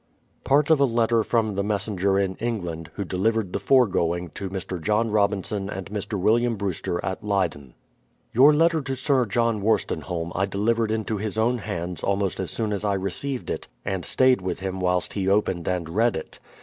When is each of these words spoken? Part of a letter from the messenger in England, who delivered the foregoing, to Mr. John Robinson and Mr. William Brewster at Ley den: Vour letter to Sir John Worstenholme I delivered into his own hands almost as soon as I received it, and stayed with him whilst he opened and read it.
Part 0.43 0.71
of 0.71 0.79
a 0.79 0.85
letter 0.85 1.21
from 1.23 1.53
the 1.53 1.63
messenger 1.63 2.17
in 2.17 2.33
England, 2.37 2.89
who 2.95 3.05
delivered 3.05 3.53
the 3.53 3.59
foregoing, 3.59 4.31
to 4.33 4.49
Mr. 4.49 4.81
John 4.81 5.11
Robinson 5.11 5.69
and 5.69 5.91
Mr. 5.91 6.19
William 6.19 6.55
Brewster 6.55 6.99
at 7.05 7.23
Ley 7.23 7.49
den: 7.49 7.73
Vour 8.33 8.51
letter 8.51 8.81
to 8.81 8.95
Sir 8.95 9.27
John 9.27 9.61
Worstenholme 9.61 10.31
I 10.33 10.47
delivered 10.47 10.89
into 10.89 11.17
his 11.17 11.37
own 11.37 11.59
hands 11.59 12.01
almost 12.01 12.39
as 12.39 12.49
soon 12.49 12.73
as 12.73 12.83
I 12.83 12.93
received 12.95 13.51
it, 13.51 13.67
and 13.85 14.03
stayed 14.03 14.41
with 14.41 14.59
him 14.59 14.79
whilst 14.79 15.13
he 15.13 15.27
opened 15.29 15.67
and 15.67 15.87
read 15.87 16.15
it. 16.15 16.39